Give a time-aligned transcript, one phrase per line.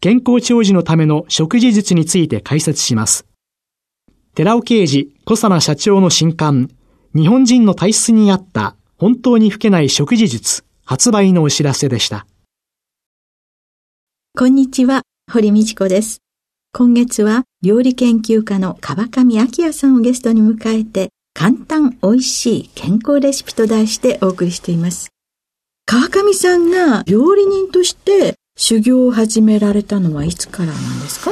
[0.00, 3.26] 健康長寿のための食事術について解説します。
[4.34, 6.70] 寺尾啓治小佐奈社長の新刊、
[7.16, 12.26] 日本人の体質に合った本当に老けない食事術発売のお知らせでした。
[14.36, 16.18] こんにちは、堀道子です。
[16.72, 25.08] 今月は料理研究家の川上明也さんをゲストに迎えて、簡単美味しい健康レシピと題してお送りしています。
[25.86, 31.30] 川上さんが料理人として修行を始められたのはいつからなんですか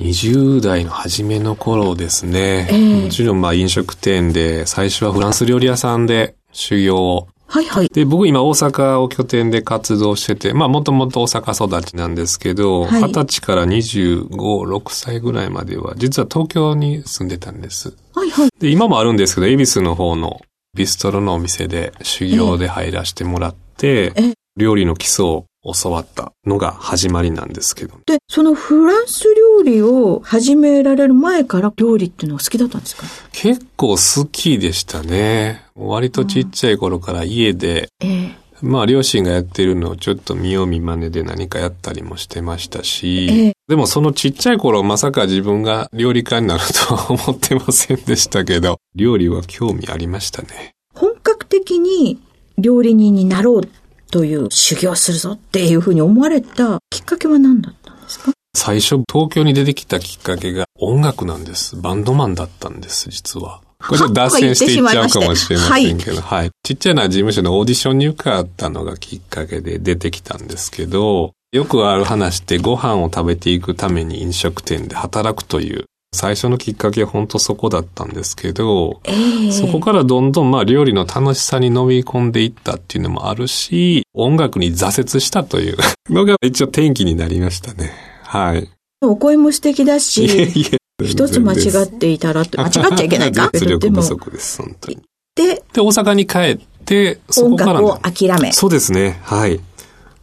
[0.00, 2.66] ？20代の初めの頃ですね。
[2.68, 7.88] えー、もちろんまあ飲食店で、最初はフランス料理屋さんで修行をはいはい。
[7.88, 17.96] で、僕今大阪を拠点で活動してて、まあもともと大阪育ちなんですけど、二、はい、十、歳から25、6歳ぐらいまでは、実は東京に住んでたんです。
[18.12, 18.50] はいはい。
[18.58, 20.40] で、今もあるんですけど、恵比寿の方の
[20.74, 27.98] ビストロのお店で修行で入らせてもらって、え料理の基礎を教わったのが始まりなんですけど。
[28.06, 33.04] で、そのフランス料理を始められる前から料理っていうのは好きだったんですか？
[33.32, 35.64] 結構好きでしたね。
[35.74, 50.72] 割とちっちゃい頃から家で、えー、まあ両親がやってるのをちょっと見よう見真似で何かやったりもしてましたし、えー、でもそのちっちゃい頃まさか自分が料理家になるとは思ってませんでしたけど、料理は興味ありましたね。
[50.94, 52.18] 本格的に
[52.56, 53.68] 料理人になろう
[54.10, 58.32] という修行するぞっていうふうに思われたきっかけは何だったんですか？
[58.56, 61.76] 最初東京に出てきたきっかけが音楽なんです。
[61.76, 63.60] バンドマンだったんです、実は。
[63.78, 66.50] これ脱線していっちゃうかもしれませんけど、はい、はい。
[66.62, 75.84] ちっちゃな事務所のオーディションに受かったのがきっかけで出てきたんですけど、よくある話ってご飯を食べていくために飲食店で働くという
[76.16, 85.76] 最初のきっかけは本当そこだったんですけど、えー、そこからどんどんまあ料理の楽しさに飲み込んでいったっていうのもあるし、音楽に挫折したという
[86.10, 87.92] のが一応転機になりましたね。
[88.22, 88.68] はい。
[89.02, 93.50] お声も素敵だし、いえいえ一つ間違っていたらって、 間違っちゃいけないか？
[93.52, 94.98] 実力不足です、本当に。
[95.36, 98.52] で、で、大阪に帰って、そこから、音楽を諦め。
[98.52, 99.60] そうですね、はい。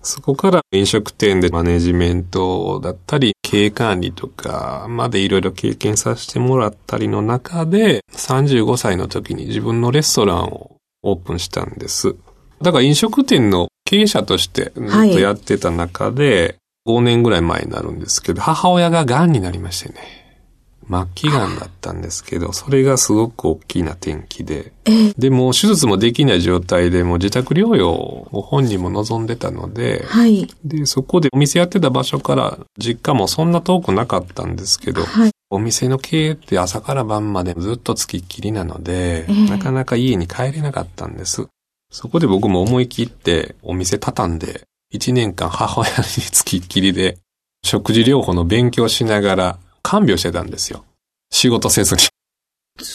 [0.04, 12.16] そこから飲食店でマネジメントだったり、経営管理とかまでいろいろ経験させてもらったりの中で、35歳の時に自分のレストランをオープンしたんです。
[12.62, 20.23] だから飲食店の経営者としてずっとやってた中で、5年ぐらい前になるんですけど、母親が癌になりましてね。
[20.90, 24.74] 末期癌だったんですけど、それがすごく大きな転機で、
[25.18, 41.48] でも手術もできない状態でも自宅療養を本人も望んでたので、はい、で、そこでお店やってた場所から実家もそんな遠くなかったんですけど、はい、お店の経営って朝から晩までずっと付きっきりなので、なかなか家に帰れなかったんです。
[41.92, 47.18] そこで僕も思い切ってお店畳んで、1年間母親に付きっきりで、
[47.64, 50.86] 食事療法の勉強しながら看病してたんですよ。
[51.32, 52.02] 仕事せずに。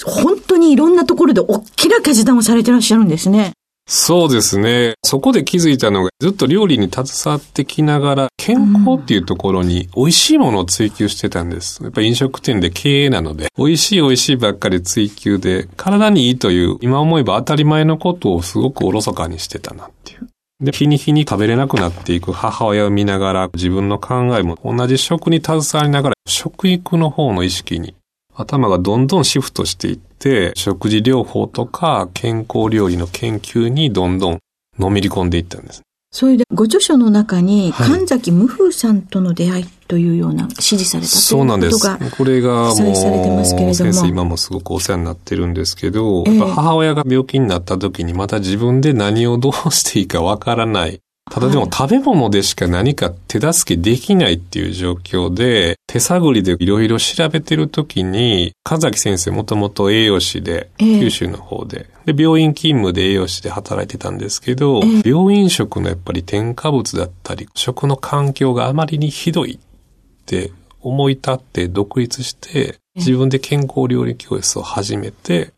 [0.05, 3.53] 本当にいろんなところで大きな決断をされてらっしゃるんですね。
[3.91, 4.95] そうですね。
[5.03, 11.83] そこで気づいたのが、ずっと料理に携わってきながら、健康っていうところに美味しいものを追求してたんです。
[11.83, 20.29] やっぱ飲食店で経営なので、美味しい美味しいばっかり追求で、体にいいという、今思えば当たり前のことをすごくおろそかにしてたなっていう。
[20.61, 27.95] で、日に日に食べれなくなっていく母親を見ながら、自分の考えも同じ食に携わりながら、食育の方の意識に
[28.35, 34.39] 頭がどんどんシフトしていって、食事療法とか健康料理の研究にどんどん
[34.79, 35.83] のめり込んでいったんです。
[36.11, 51.03] それで、ご著書の中に、神崎無風さんとの出会いというような指示されたということが、これがもう、先生今もすごくお世話になってるんですけど、えー、母親が病気になった時にまた自分で何をどうしていいかわからない。
[51.31, 75.53] ただでも食べ物でしか何か手助けできないっていう状況で、手探りでいろいろ調べてるときに、神崎先生もともと栄養士で、九州の方で、で、病院勤務で栄養士で働いてたんですけど、病院食のやっぱり添加物だったり、食の環境があまりにひどいって思い立って独立して、自分で健康料理教室を始めて、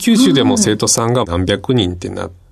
[0.00, 2.43] 九州でも生徒さんが何百人ってなって、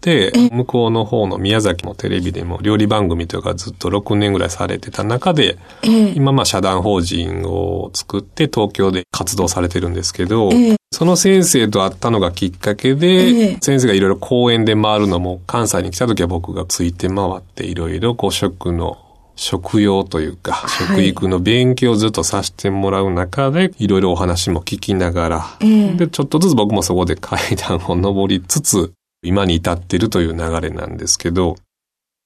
[0.52, 10.50] 向こうの方の宮崎のテレビでも料理番組とかずっと6年ぐらいされてた中で、今まあ社団法人を作って東京で活動されてるんですけど、
[10.90, 18.98] その先生と会ったのがきっかけで、先生がいろいろ講演で回るのも関西に来た時は僕がついて回っていろいろこう食の
[19.36, 31.56] 食用というか、食育の勉強をずっとさせてもらう中で、いろいろお話も聞きながら、えー、で、ちょっとずつ僕もそこで階段を登りつつ、今に至っているという流れなんですけど。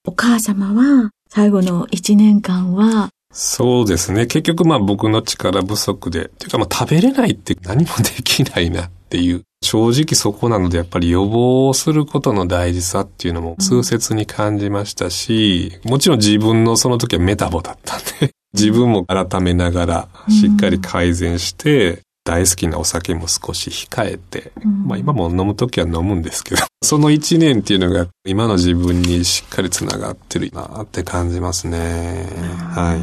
[0.07, 4.27] お母様は、最後の一年間は、そうですね。
[4.27, 24.53] 結局まあ僕の力不足で、というかまあ食べれないって何もできないなっていう正直そこなのでやっぱり予防することの大事さっていうのも痛切に感じましたし、もちろん自分のその時はメタボだったんで、自分も改めながらしっかり改善して、大好きなお酒も少し控えて、
[24.85, 32.29] まあ今も飲む時は飲むんですけど、 その一年っていうのが今の自分にしっかりつながってるなって感じますね。
[32.75, 32.97] は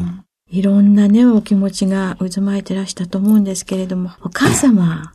[0.52, 0.58] い。
[0.60, 5.14] いろんなね、お気持ちが渦巻いてらしたと思うんですけれども、お母様、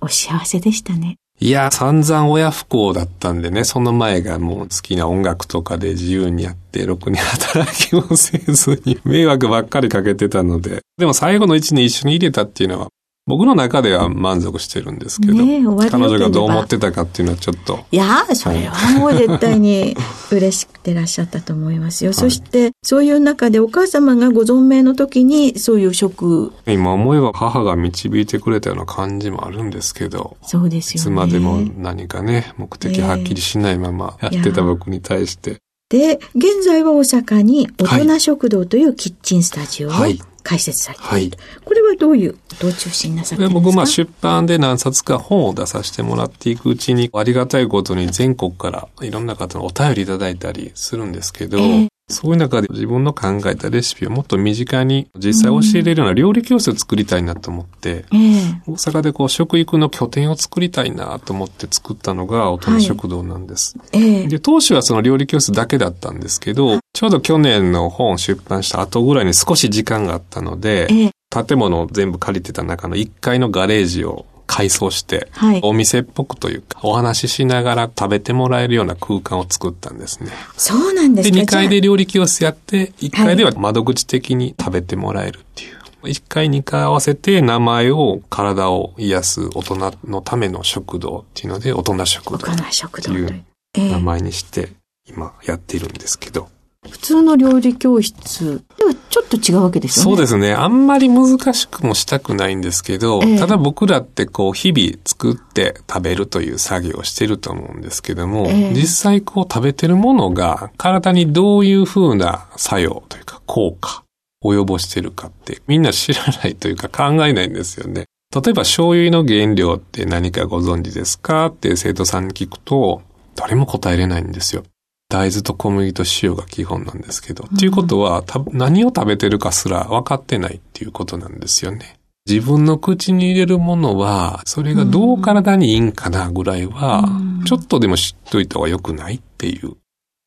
[0.00, 1.16] お幸せでしたね。
[1.40, 12.88] いや、散々親不幸だったんでね、その前がもう好きな音楽とかで自由にやって、ろくに働きもせずに迷惑ばっかりかけてたので、でも最後の一年一緒に入れたっていうのは、
[13.28, 17.84] 僕の中では満足してるんですけど、ね、彼女がどう思ってたかっていうのはちょっと。
[17.92, 19.94] いや、それはもう絶対に
[20.32, 22.08] 嬉しくてらっしゃったと思いますよ。
[22.08, 26.54] はい、そして、そういう中でお母様がご存命の時にそういう職。
[26.66, 30.38] 今思えば母が導いてくれたような感じもあるんですけど。
[30.42, 31.00] そうですよね。
[31.00, 35.58] いつまでも何かね、目的はっきりしないままやってた僕に対して。
[35.90, 41.30] で、現在は大阪に大人食堂というキッチンスタジオを、はい解説されている、はい、
[41.62, 63.76] これはどういうどう中心なさって僕、まあ出版で何冊か本を出させてもらっていくうちに、ありがたいことに全国からいろんな方のお便りいただいたりするんですけど、えーそういう中で自分の考えたレシピをもっと身近に実際教えれるような料理教室を作りたいなと思って、うん、大阪でこう食育の拠点を作りたいなと思って作ったのが大人食堂なんです。
[63.92, 70.88] はい、で当初はその料理教室だけだったんですけど、ちょうど去年の本出版した後ぐらいに少し時間があったので、
[71.30, 80.32] 建物を全部借りてた中の1階のガレージを改装して、はい、お店っぽくというか、お話ししながら食べてもらえるような空間を作ったんですね。
[80.56, 81.36] そうなんですね。
[81.36, 85.76] で、2階で料理教室やって、1階では窓口的に食べてもらえるっていう。
[86.02, 92.56] はい、1階2階合わせて名前を体を癒す大人のための食堂っていうので、大人食堂っ
[93.00, 93.44] ていう
[93.76, 94.70] 名前にして
[95.06, 96.48] 今やっているんですけど。
[96.90, 100.10] 普通の料理教室ではちょっと違うわけですよね。
[100.10, 100.52] そうですね。
[100.54, 114.02] あんまり難しくもしたくないんですけど、えー、ただ僕らってこう日々作って食べるという作業をしてると思うんですけども、えー、実際こう食べてるものが体にどういうふうな作用というか効果
[114.42, 118.04] を及ぼしてるかってみんな知らないというか考えないんですよね。
[118.34, 121.46] 例えば醤油の原料って何かご存知ですか？
[121.46, 123.02] って生徒さんに聞くと
[123.34, 124.64] 誰も答えれないんですよ。
[125.10, 127.44] 大豆と小麦と塩が基本なんですけど。
[127.44, 128.22] っていうことは、
[128.52, 131.98] 何を食べてるかすら分かってないっていうことなんですよね。
[132.28, 137.08] 自分の口に入れるものは、それがどう体にいいんかなぐらいは、
[137.46, 139.76] ちょっとでも知っといた方が良くないっていう。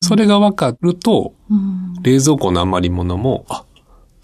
[0.02, 1.32] それが分かると、
[2.02, 3.64] 冷蔵庫の余り物も、あ、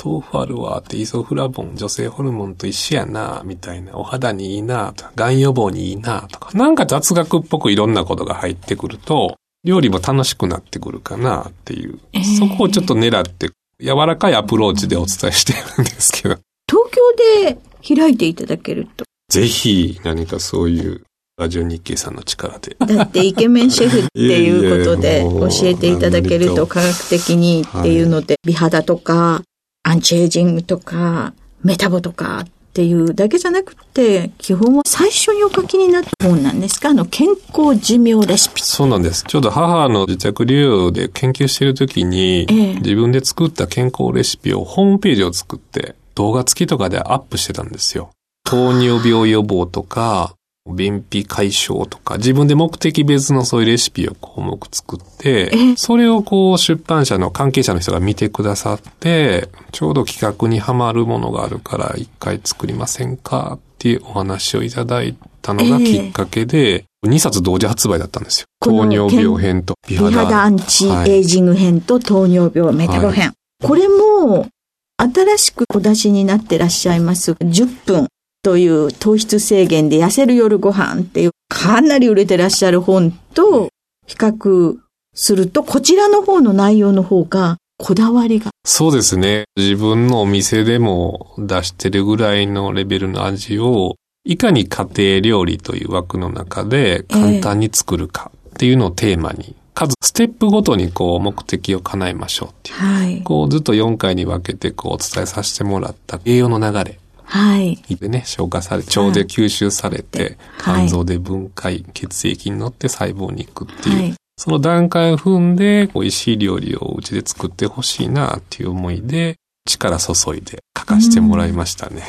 [0.04, 13.50] 豆腐あるわってイソフラボン、女性ホルモンと一緒やな、みたいな、お肌にいいな、とか、癌予防にいいな、とか、なんか雑学っぽくいろんなことが入ってくると、料理も楽しくなってくるかなっていう、えー、そこをちょっと狙って
[13.80, 16.36] 柔らかいアプローチでお伝えしてるんですけど。
[16.68, 17.58] 東京で
[17.96, 19.04] 開いていただけると。
[19.28, 21.02] ぜひ何かそういう
[21.38, 22.76] ラジオ日経さんの力で。
[22.80, 29.42] だってイケメンシェフっていうことで 教えていただけると科学的にっていうので、美肌とか
[29.84, 32.44] アンチエイジングとかメタボとか
[32.78, 36.90] っていうだけじゃなくて、基本は最初にお書きになった本なんですか？
[36.90, 38.62] あの、健康寿命レシピ。
[38.62, 39.24] そうなんです。
[39.24, 48.10] ちょうど母の自宅療養で研究しているときに、ええ、自分で作った健康レシピをホームページを作って、動画付きとかでアップしてたんですよ。
[48.44, 50.36] 糖尿病予防とか、
[50.74, 68.46] 便秘解消とか、自分で目的別のそういうレシピを項目作ってえ、それをこう出版社の関係者の人が見てくださって、ちょうど企画にはまるものがあるから一回作りませんかっていうお話をいただいたのがきっかけで、2冊同時発売だったんですよ。
[68.60, 73.32] 糖尿病編と美美肌アンチエイジング編と糖尿病メタボ編。
[73.62, 74.48] これも、
[74.96, 78.08] 新しくお出しになってらっしゃいます、10分
[78.42, 83.68] という糖質制限で痩せる夜ご飯っていう、かなり売れてらっしゃる本と
[84.06, 84.76] 比較
[85.14, 88.50] すると、こちらの方の内容の方が、こだわりが。
[88.64, 89.44] そうですね。
[89.56, 102.76] 自分のお店でも出してるぐらいのレベルの味を、いかに家庭料理という枠の中で簡単に作るかっていうのをテーマに、数、ステップごとにこう目的を叶えましょうっていう。
[102.76, 103.22] はい。
[103.22, 107.78] こうずっと4回に分けてこうお伝えさせてもらった栄養の流れはい。
[107.96, 114.14] でね、消化され、腸で吸収されて、はい肝臓で分解、血液に乗って細胞に行くっていう、はい。
[114.38, 122.02] その段階を踏んで、美味しい料理をうちで作ってほしいなっていう思いで、力注いで書かせてもらいましたね。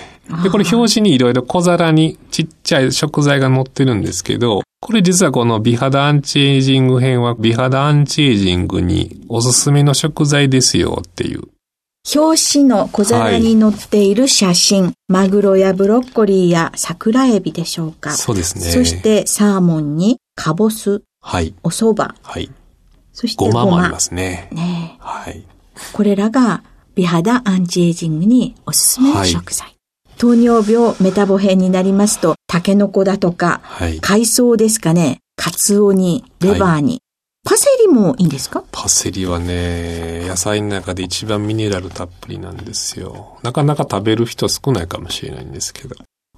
[0.43, 11.41] で、これ表紙にいろいろ小皿にちっちゃい食材が載ってるんですけど、これ実はこの美肌アンチエイジング編は美肌アンチエイジングにおすすめの食材ですよっていう。
[12.15, 18.11] 表紙の小皿に載っている写真、マグロやブロッコリーや桜エビでしょうか。
[18.11, 18.65] そうですね。
[18.65, 21.53] そし、てサーモンにカボス、はい。
[21.63, 22.49] お蕎麦、はい。
[23.11, 23.65] そしてごごま。
[23.65, 24.49] まもありますね。
[24.51, 25.43] ねえはい。
[25.93, 26.63] これらが
[26.95, 29.75] 美肌アンチエイジングにおすすめの食材。
[30.17, 33.99] 糖尿病メタボ編になりますと、タケノコだとか、はい。
[34.01, 37.01] 海藻ですかね、カツオに、レバーに、
[37.49, 38.63] パセリもいいんですか？
[38.71, 43.39] パセリはね、野菜の中で一番ミネラルたっぷりなんですよ。
[43.41, 45.95] なかなか食べる人少ないかもしれないんですけど。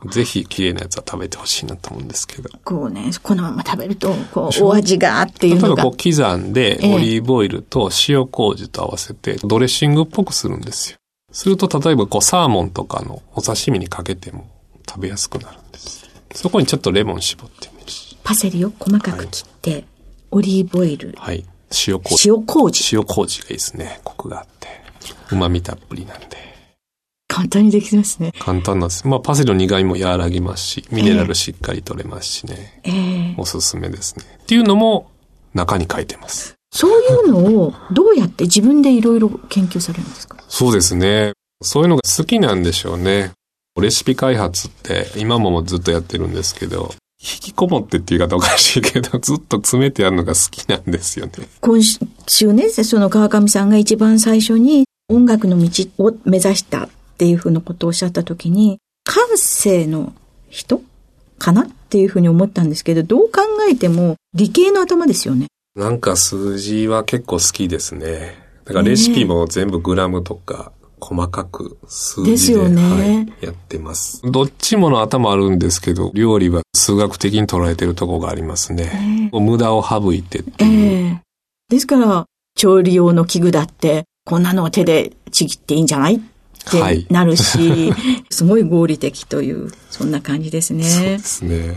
[0.09, 2.49] ぜひ綺麗なやつは食べてほしいなと思うんですけど。
[2.63, 5.97] こうね、このまま食べると、こう、お味がっていうのが例えばこう。
[5.97, 10.97] 刻んでええオリーブオイルと塩麹と合わせてドレッシングっぽくするんですよ。
[11.33, 14.47] すると例えばこうサーモンとかのお刺身にかけても
[14.87, 16.09] 食べやすくなるんです。
[16.35, 18.17] そこにちょっとレモン絞ってみるし。
[18.23, 19.83] パセリを細かく切って、
[20.33, 21.43] オリーブオイル、はい。
[21.87, 22.29] 塩麹。
[22.29, 22.95] 塩麹。
[22.95, 23.99] 塩麹がいいですね。
[24.05, 24.67] コクがあって。
[25.29, 26.27] 旨味たっぷりなんで。
[27.27, 28.31] 簡単にできますね。
[28.39, 29.05] 簡単なんです。
[29.07, 32.81] まあ、パセリの苦味も和らぎますし、ミネラルしっかり取れますしね。
[32.83, 32.91] え
[33.31, 34.25] えおすすめですね。
[34.43, 35.11] っていうのも、
[35.53, 36.55] 中に書いてます。
[36.73, 40.37] そういうのをどうやって自分でいろいろ研究されるんですか？
[40.47, 41.33] そうですね。
[41.61, 43.31] そういうのが好きなんでしょうね。
[43.79, 51.33] レシピ開発って今もずっとやってるんですけど、引きこもってっていう言い方おかしいけど、ずっと詰めてやるのが好きなんですよね。
[51.59, 60.13] 今週ね、その川上さんが一番最初に音楽の道を目指したっていうふうなことをおっしゃったときに、感性の
[60.49, 60.81] 人
[61.37, 65.45] かなっていうふうに思ったんですけど、どう考えても理系の頭ですよね。
[65.75, 68.35] なんか数字は結構好きですね。
[68.65, 70.71] だからレシピも全部グラムとか
[71.01, 74.21] 細かく数字でですよねはい、やってます。
[74.31, 79.29] どっちもの頭あるんですけど、料理は数学的に捉えてるところがありますね。
[79.33, 81.15] 無駄を省いてってえいう。
[81.15, 81.21] え
[81.69, 86.15] ですから、調理用の器具だって、こんなのを手でちぎっていいんじゃない？
[86.15, 86.19] っ
[86.69, 87.91] てなるし、
[88.29, 91.19] すごい合理的という、そんな感じですそうでね。
[91.19, 91.75] すね。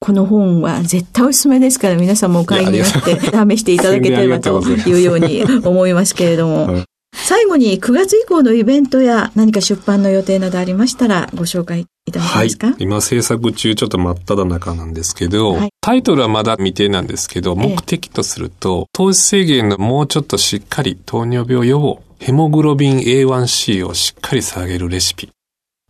[0.00, 6.84] この本は絶対おすすめですから、皆さんもお買いになって試していただければというように思いますけれどもはい。
[7.12, 12.74] 最後に9月以降のイベントや何か出版の予定などありましたらご紹介いただけはいますか、。
[12.78, 25.30] 今制作中ちょっと真っ只中なんですけど、はいタイトルはまだ未定なんですけど、ええ目的とすると、糖質制限のもうちょっとしっかり糖尿病予防、ヘモグロビン A1C をしっかり下げるレシピ。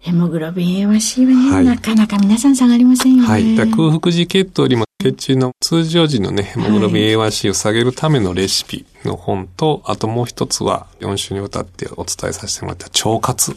[0.00, 3.28] ヘモグロビン A1C はね、はいなかなか皆さん下がりませんよね。
[3.28, 3.56] はい。
[3.56, 13.54] 空腹時血糖よりも血中の通常時のね、ヘモグロビン A1C を下げるためのレシピの本と、あともう一つは4週にわたってお伝えさせてもらった腸活。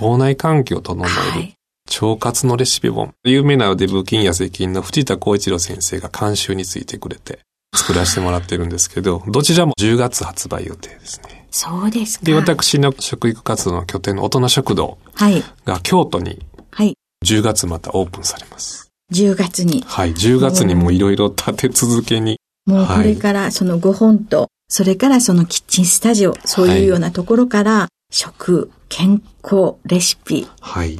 [0.00, 1.14] 腸内環境を整える。
[1.14, 1.54] はい
[2.00, 3.12] 腸活のレシピ本。
[3.24, 7.40] 有名なデブ菌や石菌の藤田光一郎先生が監修についてくれて
[7.76, 11.43] 作らせてもらってるんですけど、どちらも10月発売予定ですね。
[11.56, 12.26] そうですか。
[12.26, 15.40] で、私の食育活動の拠点の大人食堂はい。
[15.64, 16.94] が京都にはい。
[17.24, 18.90] 10月またオープンされます。
[19.12, 19.84] 10月に。
[19.86, 20.12] はい。
[20.14, 22.40] 10月にもいろいろ立て続けに。
[22.66, 30.98] もうこれからその5本と、それからそのキッチンスタジオ、そういうようなところから、食、健康、レシピ、はい。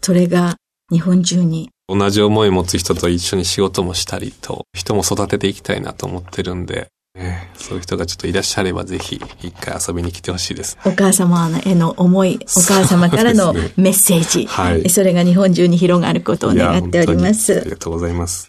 [0.00, 0.56] それが
[0.90, 1.68] 日本中に。
[1.88, 6.88] 同じ思いを持つ人と一緒に仕事もしたりと、人も育てていきたいなと思ってるんで、
[7.22, 10.78] えー、そういう人がちょっといらっしゃればぜひ一回遊びに来てほしいです。
[10.86, 17.60] お母様への思い、お母様からのメッセージ、ね、はい、それが日本中に広がることを願っております。
[17.60, 18.48] ありがとうございます。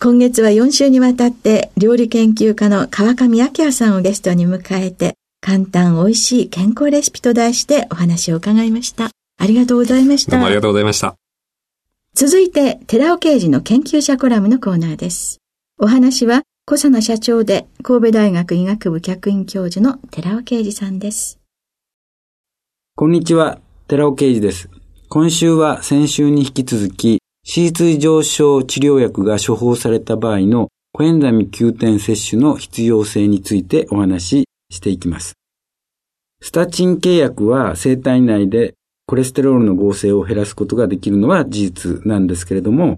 [0.00, 9.10] 今月は4週にわたって料理研究家の川上明也さんをゲストに迎えて簡単美味しい健康レシピと題してお話を伺いました。
[9.38, 10.32] ありがとうございました。
[10.32, 11.16] どうもありがとうございました。
[12.14, 15.40] 続いて、寺尾刑事の研究者コラムのコーナーです。
[15.78, 21.38] お話は、小佐奈社長で神戸大学医学部客員教授の寺尾啓二さんです。
[22.96, 24.70] こんにちは、寺尾啓二です。
[25.10, 35.34] 今週は先週に引き続き、脂質異常症治療薬が処方された場合のコエンザミ9点摂取の必要性についてお話ししていきます。
[36.40, 38.72] スタチン契約は生体内で
[39.06, 42.96] コレステロールの合成を減らすことができるのは事実なんですけれども、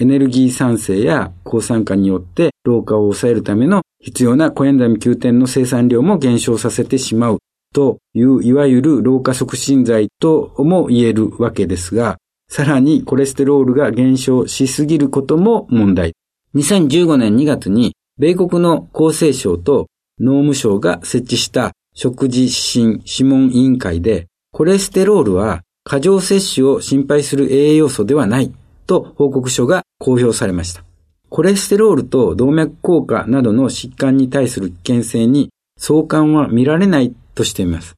[0.00, 7.38] エネルギー酸性や抗酸化によって老化を抑えるための必要なコエンザミ9点の生産量も減少させてしまう
[7.74, 12.16] といういわゆる老化促進剤とも言えるわけですが、
[12.48, 16.14] さらにコレステロールが減少しすぎることも問題。
[16.54, 19.86] 2015年2月に米国の厚生省と
[20.18, 28.52] 農務省が設置した食事指針諮問委員会でコレステロールは過剰摂取を心配する栄養素ではない
[28.90, 30.82] と報告書が公表されました。
[31.28, 37.94] コレステロールと動脈硬化などの疾患に対する危険性に相関は見られないとしています。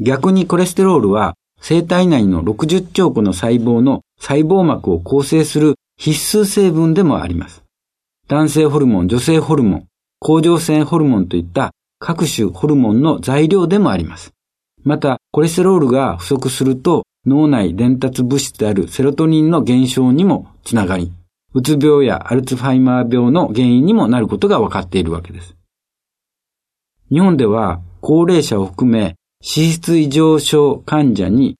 [0.00, 7.62] 逆にコレステロールは生体内の60兆個の細胞の細胞膜を構成する必須成分でもあります。
[8.26, 9.86] 男性ホルモン、女性ホルモン、
[10.18, 14.32] 甲状腺ホルモンといった各種ホルモンの材料でもあります。
[14.82, 21.12] また、コレステロールが不足すると脳内伝達物質であるセロトニンの減少にもつながり、
[21.54, 25.54] うつ病やアルツハイマー病の原因にもなることが分かっているわけです。
[27.10, 31.56] 日本では高齢者を含め脂質異常症患者に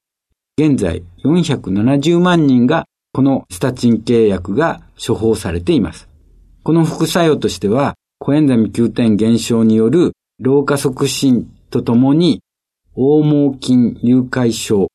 [0.59, 6.09] 現在470万人がこのスタチン系薬が処方されています。
[6.63, 12.41] この副作用としてはコエンザミ Q 点減少による老化促進とともに
[12.95, 14.89] 黄毛筋誘拐症、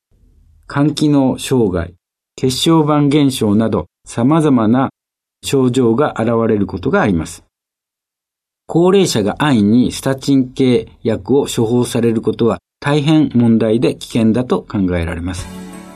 [0.70, 1.94] 肝機能障害、
[2.36, 4.90] 血小板減少など様々な
[5.42, 7.42] 症状が現れることがあります。
[8.66, 15.46] 高齢者が安易にスタチン系薬を処方されることは大変問題で危険だと考えられます。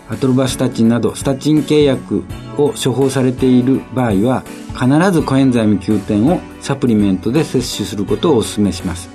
[0.09, 2.25] アトロバスタチンなどスタチン系薬
[2.57, 9.11] を処方されている場合は必ずコエンザイム9点をサプリメントで摂取することをお勧めします。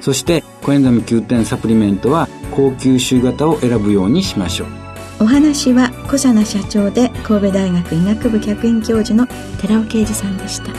[0.00, 4.79] そしてコエンザイム9点サプリメントは高吸収型を選ぶようにしましょう
[5.22, 9.26] お話は小佐奈社長で神戸大学医学部客員教授の
[9.60, 10.72] 寺尾啓二さんでした。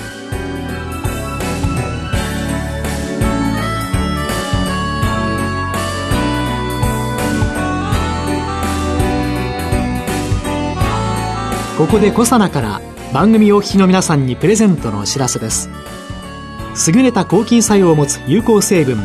[11.78, 12.82] ここで小佐奈から
[13.14, 15.70] 番組お聞きの皆さんにプレゼントのお知らせです。
[16.92, 18.98] 優れた抗菌作用を持つ有効成分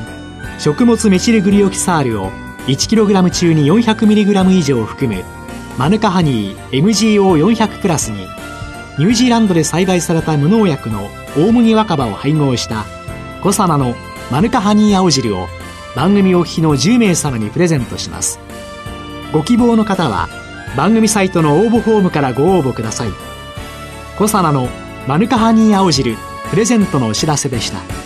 [0.58, 2.30] 食物メチルグリオキサールを
[2.66, 5.24] 1kg 中に 400mg 以上を含む
[5.78, 8.26] マヌカハニー MGO400 プラスに
[8.98, 12.84] ニュージーランドで栽培された無農薬の大麦若葉を配合した
[13.42, 13.94] コサナの
[14.30, 15.48] マヌカハニー青汁を
[15.94, 18.38] 番組お聞きの10名様にプレゼントします。
[19.32, 20.28] ご希望の方は
[20.76, 23.10] 番組サイトの応募フォームからご応募ください。
[24.18, 24.68] コサナの
[25.06, 26.16] マヌカハニー青汁
[26.50, 28.05] プレゼントのお知らせでした。